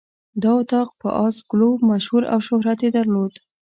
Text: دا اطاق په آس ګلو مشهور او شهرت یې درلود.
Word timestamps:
دا 0.41 0.51
اطاق 0.61 0.89
په 1.01 1.09
آس 1.25 1.35
ګلو 1.51 1.69
مشهور 1.89 2.23
او 2.33 2.39
شهرت 2.47 2.79
یې 2.85 2.89
درلود. 2.97 3.33